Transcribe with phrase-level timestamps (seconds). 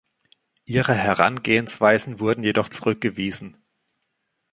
[0.65, 3.61] Ihre Herangehensweisen wurden jedoch zurückgewiesen.